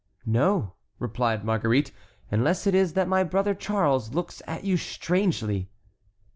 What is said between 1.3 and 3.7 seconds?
Marguerite, "unless it is that my brother